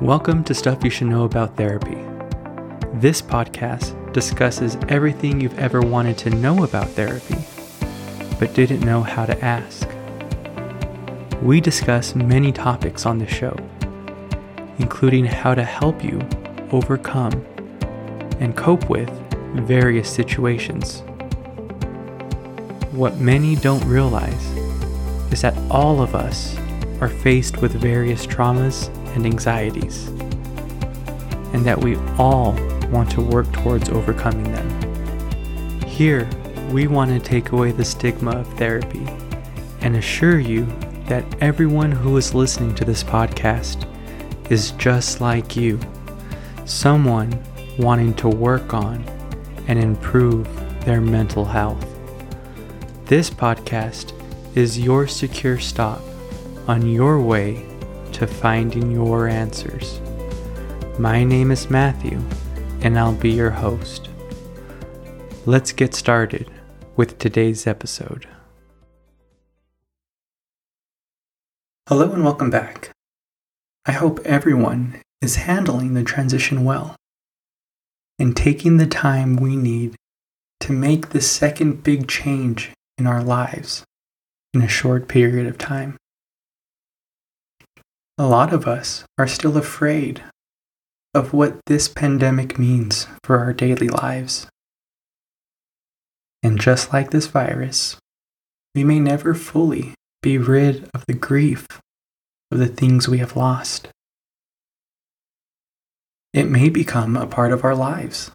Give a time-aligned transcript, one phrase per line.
[0.00, 1.98] Welcome to Stuff You Should Know About Therapy.
[2.94, 7.36] This podcast discusses everything you've ever wanted to know about therapy,
[8.38, 9.86] but didn't know how to ask.
[11.42, 13.54] We discuss many topics on the show,
[14.78, 16.18] including how to help you
[16.72, 17.44] overcome
[18.40, 19.10] and cope with
[19.66, 21.02] various situations.
[22.92, 24.46] What many don't realize
[25.30, 26.56] is that all of us
[27.02, 30.08] are faced with various traumas and anxieties,
[31.52, 32.52] and that we all
[32.90, 35.82] want to work towards overcoming them.
[35.86, 36.28] Here,
[36.70, 39.06] we want to take away the stigma of therapy
[39.80, 40.66] and assure you
[41.06, 43.86] that everyone who is listening to this podcast
[44.50, 45.80] is just like you,
[46.64, 47.42] someone
[47.78, 49.04] wanting to work on
[49.66, 50.48] and improve
[50.84, 51.86] their mental health.
[53.06, 54.12] This podcast
[54.56, 56.00] is your secure stop
[56.68, 57.69] on your way
[58.20, 59.98] to finding your answers.
[60.98, 62.20] My name is Matthew,
[62.82, 64.10] and I'll be your host.
[65.46, 66.50] Let's get started
[66.96, 68.28] with today's episode.
[71.88, 72.90] Hello, and welcome back.
[73.86, 76.96] I hope everyone is handling the transition well
[78.18, 79.96] and taking the time we need
[80.60, 83.82] to make the second big change in our lives
[84.52, 85.96] in a short period of time.
[88.20, 90.22] A lot of us are still afraid
[91.14, 94.46] of what this pandemic means for our daily lives.
[96.42, 97.96] And just like this virus,
[98.74, 101.66] we may never fully be rid of the grief
[102.50, 103.88] of the things we have lost.
[106.34, 108.30] It may become a part of our lives,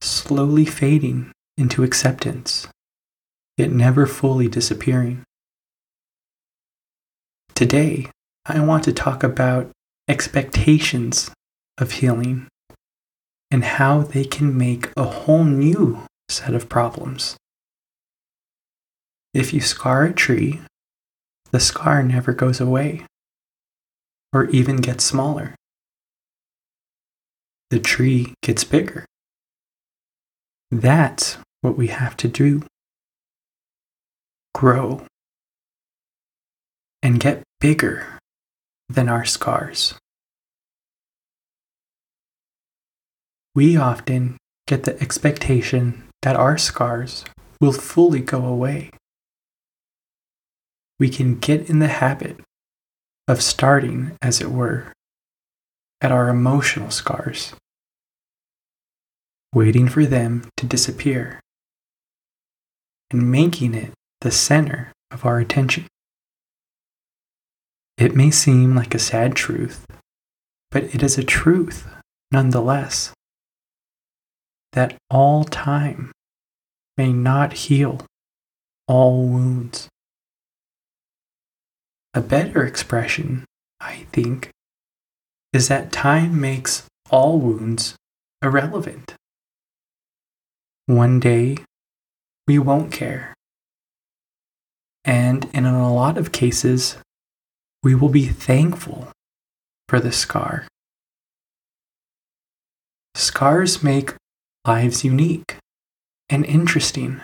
[0.00, 2.66] slowly fading into acceptance,
[3.56, 5.22] yet never fully disappearing.
[7.54, 8.10] Today,
[8.46, 9.70] I want to talk about
[10.06, 11.30] expectations
[11.78, 12.46] of healing
[13.50, 17.36] and how they can make a whole new set of problems.
[19.32, 20.60] If you scar a tree,
[21.52, 23.06] the scar never goes away
[24.32, 25.54] or even gets smaller.
[27.70, 29.06] The tree gets bigger.
[30.70, 32.62] That's what we have to do
[34.54, 35.04] grow
[37.02, 38.13] and get bigger
[38.88, 39.94] than our scars.
[43.54, 44.36] We often
[44.66, 47.24] get the expectation that our scars
[47.60, 48.90] will fully go away.
[50.98, 52.40] We can get in the habit
[53.26, 54.92] of starting, as it were,
[56.00, 57.54] at our emotional scars,
[59.52, 61.40] waiting for them to disappear,
[63.10, 65.86] and making it the center of our attention.
[67.96, 69.86] It may seem like a sad truth,
[70.70, 71.86] but it is a truth
[72.32, 73.12] nonetheless.
[74.72, 76.10] That all time
[76.96, 78.04] may not heal
[78.88, 79.88] all wounds.
[82.12, 83.44] A better expression,
[83.80, 84.50] I think,
[85.52, 87.94] is that time makes all wounds
[88.42, 89.14] irrelevant.
[90.86, 91.58] One day,
[92.46, 93.34] we won't care.
[95.04, 96.96] And in a lot of cases,
[97.84, 99.08] we will be thankful
[99.88, 100.66] for the scar.
[103.14, 104.14] Scars make
[104.66, 105.58] lives unique
[106.30, 107.20] and interesting.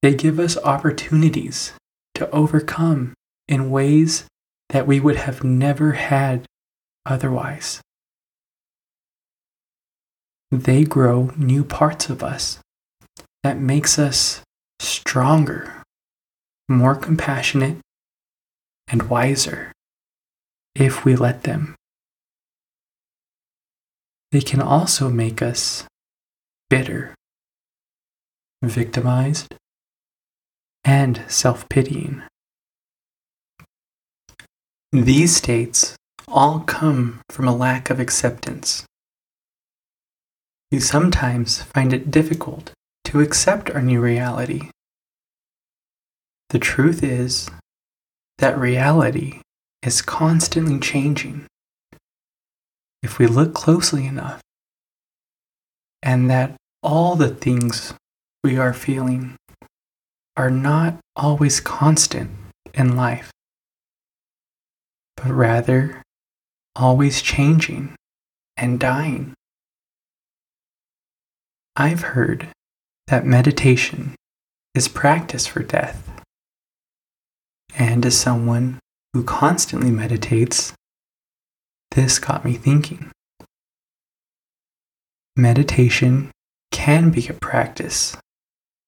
[0.00, 1.72] They give us opportunities
[2.14, 3.14] to overcome
[3.48, 4.24] in ways
[4.68, 6.46] that we would have never had
[7.04, 7.80] otherwise.
[10.52, 12.60] They grow new parts of us
[13.42, 14.42] that makes us
[14.78, 15.82] stronger,
[16.68, 17.78] more compassionate,
[18.90, 19.72] and wiser
[20.74, 21.74] if we let them.
[24.32, 25.84] They can also make us
[26.68, 27.14] bitter,
[28.62, 29.54] victimized,
[30.84, 32.22] and self pitying.
[34.92, 35.96] These states
[36.28, 38.84] all come from a lack of acceptance.
[40.70, 42.72] We sometimes find it difficult
[43.04, 44.70] to accept our new reality.
[46.50, 47.50] The truth is
[48.40, 49.40] that reality
[49.82, 51.46] is constantly changing
[53.02, 54.40] if we look closely enough,
[56.02, 57.94] and that all the things
[58.42, 59.36] we are feeling
[60.36, 62.30] are not always constant
[62.74, 63.30] in life,
[65.16, 66.02] but rather
[66.74, 67.94] always changing
[68.56, 69.34] and dying.
[71.76, 72.48] I've heard
[73.08, 74.14] that meditation
[74.74, 76.19] is practice for death
[77.80, 78.78] and as someone
[79.14, 80.74] who constantly meditates
[81.92, 83.10] This got me thinking.
[85.36, 86.30] Meditation
[86.70, 88.16] can be a practice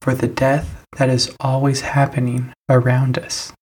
[0.00, 3.52] for the death that is always happening around us.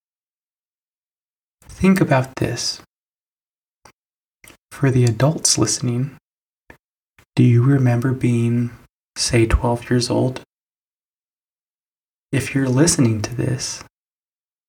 [1.65, 2.81] Think about this.
[4.71, 6.17] For the adults listening,
[7.35, 8.71] do you remember being,
[9.17, 10.43] say, 12 years old?
[12.31, 13.83] If you're listening to this,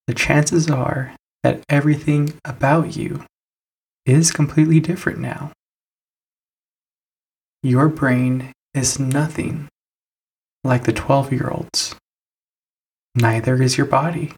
[0.08, 3.24] the chances are that everything about you
[4.06, 5.52] is completely different now.
[7.64, 9.68] Your brain is nothing
[10.64, 11.96] like the 12 year olds.
[13.16, 14.34] Neither is your body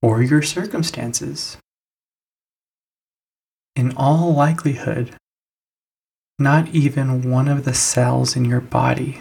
[0.00, 1.58] or your circumstances.
[3.74, 5.14] In all likelihood,
[6.38, 9.20] not even one of the cells in your body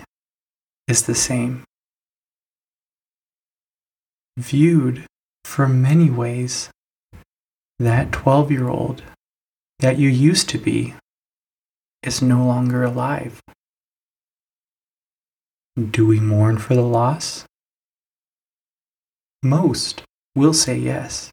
[0.88, 1.64] is the same.
[4.38, 5.06] Viewed
[5.46, 6.70] from many ways,
[7.78, 9.04] that 12 year old
[9.80, 10.96] that you used to be
[12.02, 13.42] is no longer alive.
[15.78, 17.46] Do we mourn for the loss?
[19.44, 20.02] Most
[20.36, 21.30] will say yes.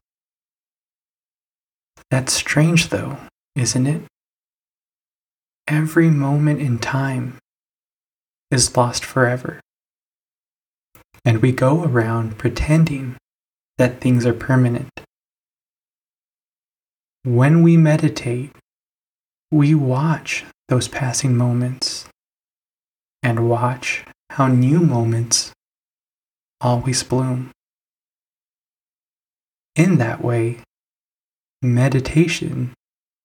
[2.11, 3.17] That's strange, though,
[3.55, 4.03] isn't it?
[5.67, 7.39] Every moment in time
[8.51, 9.59] is lost forever.
[11.25, 13.17] And we go around pretending
[13.77, 14.89] that things are permanent.
[17.23, 18.51] When we meditate,
[19.51, 22.05] we watch those passing moments
[23.21, 25.53] and watch how new moments
[26.59, 27.51] always bloom.
[29.75, 30.59] In that way,
[31.61, 32.73] meditation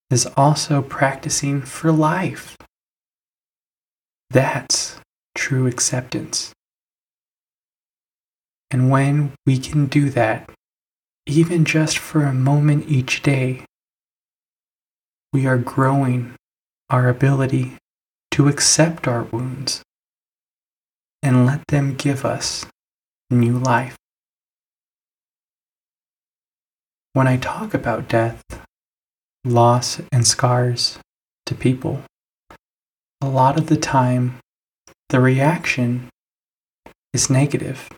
[0.09, 2.57] is also practicing for life.
[4.29, 4.99] That's
[5.35, 6.53] true acceptance.
[8.71, 10.49] And when we can do that,
[11.25, 13.65] even just for a moment each day,
[15.33, 16.35] we are growing
[16.89, 17.77] our ability
[18.31, 19.81] to accept our wounds
[21.21, 22.65] and let them give us
[23.29, 23.95] new life.
[27.13, 28.41] When I talk about death,
[29.43, 30.99] loss, and scars
[31.45, 32.03] to people,
[33.21, 34.39] a lot of the time
[35.09, 36.09] the reaction
[37.13, 37.89] is negative.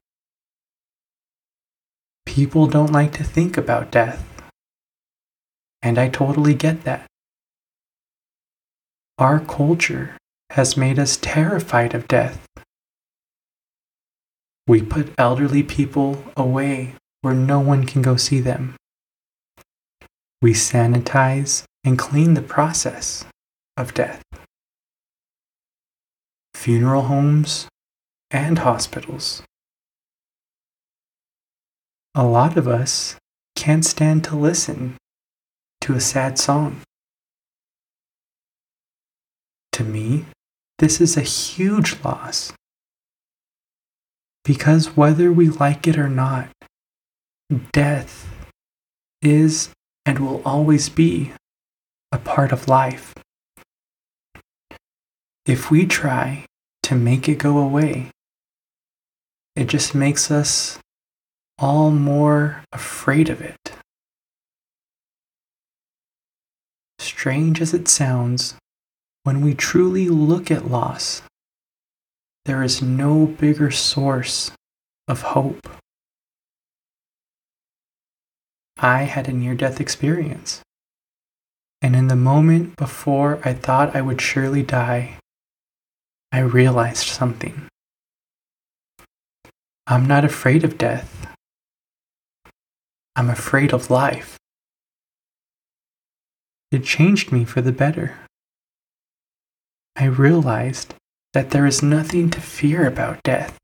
[2.32, 4.24] People don't like to think about death,
[5.82, 7.06] and I totally get that.
[9.18, 10.18] Our culture
[10.52, 12.48] has made us terrified of death
[14.72, 18.76] we put elderly people away where no one can go see them.
[20.42, 23.26] We sanitize and clean the process
[23.76, 24.24] of death.
[26.54, 27.68] Funeral homes
[28.32, 29.44] and hospitals.
[32.14, 33.16] A lot of us
[33.56, 34.98] can't stand to listen
[35.80, 36.82] to a sad song.
[39.72, 40.26] To me,
[40.80, 42.52] this is a huge loss
[44.44, 46.50] because whether we like it or not,
[47.72, 48.28] death
[49.22, 49.70] is
[50.06, 51.32] and will always be
[52.12, 53.14] a part of life.
[55.46, 56.46] If we try
[56.84, 58.12] to make it go away,
[59.56, 60.81] it just makes us
[61.62, 63.74] all more afraid of it.
[66.98, 68.56] Strange as it sounds,
[69.24, 71.22] when we truly look at loss,
[72.46, 74.52] there is no bigger source
[75.08, 75.70] of hope.
[78.80, 80.62] I had a near death experience.
[81.84, 85.20] And in the moment before I thought I would surely die,
[86.32, 87.68] I realized something.
[89.86, 91.31] I'm not afraid of death.
[93.16, 94.38] I'm afraid of life.
[96.72, 98.18] It changed me for the better.
[99.96, 100.94] I realized
[101.34, 103.60] that there is nothing to fear about death,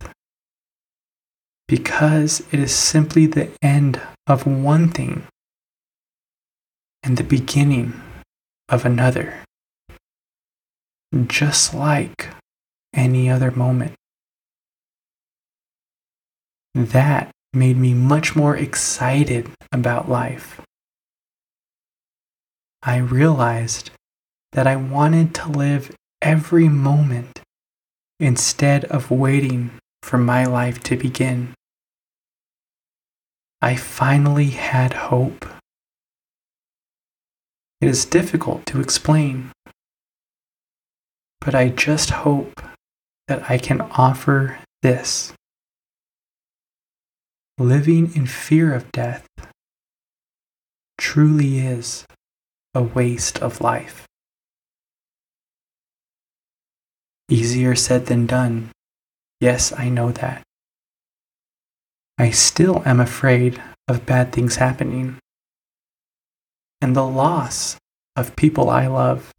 [1.68, 5.24] because it is simply the end of one thing
[7.04, 8.01] and the beginning
[8.70, 9.44] of another,
[11.27, 12.30] just like
[12.94, 13.94] any other moment.
[16.74, 20.62] That made me much more excited about life.
[22.84, 23.92] I realized
[24.51, 27.42] that I wanted to live every moment
[28.20, 31.54] instead of waiting for my life to begin.
[33.62, 35.46] I finally had hope.
[37.82, 39.51] It is difficult to explain,
[41.42, 42.62] but I just hope
[43.27, 45.34] that I can offer this.
[47.60, 49.26] Living in fear of death
[51.00, 52.06] truly is
[52.76, 54.06] a waste of life.
[57.30, 58.70] Easier said than done.
[59.42, 60.44] Yes, I know that.
[62.20, 65.18] I still am afraid of bad things happening
[66.80, 67.78] and the loss
[68.16, 69.32] of people I love.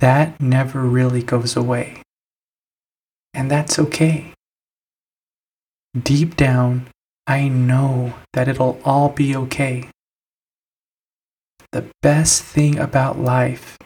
[0.00, 2.02] That never really goes away.
[3.32, 4.33] And that's okay.
[6.02, 6.88] Deep down,
[7.26, 9.88] I know that it'll all be okay.
[11.70, 13.78] The best thing about life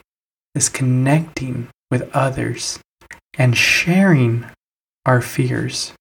[0.55, 2.79] is connecting with others
[3.37, 4.45] and sharing
[5.05, 5.93] our fears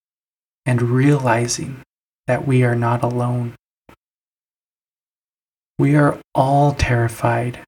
[0.65, 1.83] and realizing
[2.27, 3.55] that we are not alone.
[5.79, 7.61] We are all terrified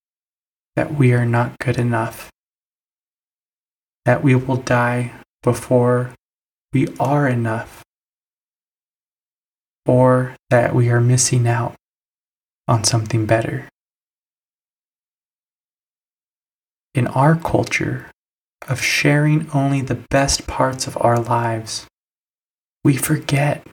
[0.76, 2.30] that we are not good enough,
[4.06, 6.14] that we will die before
[6.72, 7.82] we are enough,
[9.86, 11.74] or that we are missing out
[12.68, 13.68] on something better.
[16.94, 18.10] In our culture
[18.68, 21.86] of sharing only the best parts of our lives,
[22.84, 23.66] we forget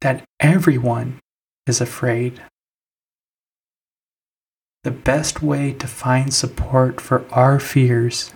[0.00, 1.18] that everyone
[1.66, 2.42] is afraid.
[4.84, 8.32] The best way to find support for our fears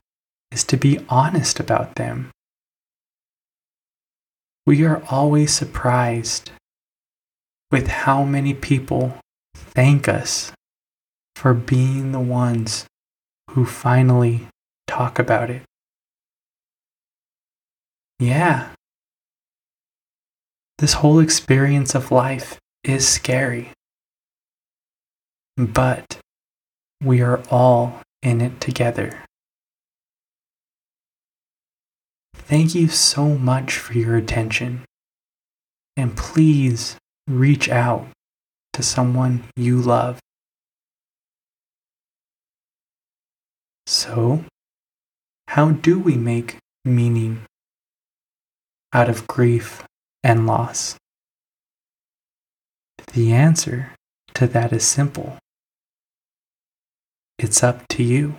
[0.53, 2.31] is to be honest about them.
[4.65, 6.51] We are always surprised
[7.71, 9.19] with how many people
[9.55, 10.53] thank us
[11.35, 12.87] for being the ones
[13.51, 14.47] who finally
[14.87, 15.63] talk about it.
[18.19, 18.71] Yeah,
[20.79, 23.71] this whole experience of life is scary.
[25.57, 26.19] But
[27.03, 29.25] we are all in it together.
[32.35, 34.85] Thank you so much for your attention.
[35.97, 36.97] And please
[37.27, 38.07] reach out
[38.73, 40.19] to someone you love.
[43.87, 44.45] So,
[45.49, 47.47] how do we make meaning
[48.93, 49.85] out of grief
[50.23, 50.97] and loss?
[53.13, 53.93] The answer
[54.35, 55.39] to that is simple.
[57.39, 58.37] It's up to you.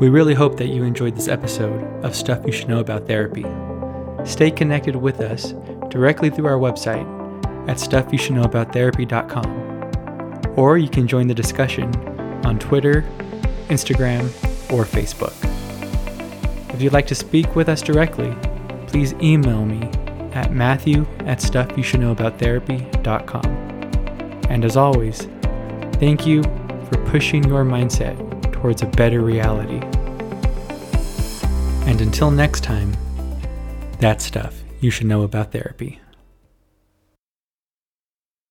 [0.00, 3.44] We really hope that you enjoyed this episode of Stuff You Should Know About Therapy.
[4.24, 5.52] Stay connected with us
[5.90, 7.04] directly through our website
[7.68, 11.94] at stuffyoushouldknowaboutTherapy.com, or you can join the discussion
[12.46, 13.04] on Twitter,
[13.68, 14.22] Instagram,
[14.72, 15.34] or Facebook.
[16.72, 18.34] If you'd like to speak with us directly,
[18.86, 19.82] please email me
[20.32, 23.44] at matthew at stuffyoushouldknowaboutTherapy.com.
[24.48, 25.28] And as always,
[25.96, 28.29] thank you for pushing your mindset
[28.60, 29.80] towards a better reality.
[31.88, 32.96] And until next time,
[34.00, 36.00] that stuff you should know about therapy.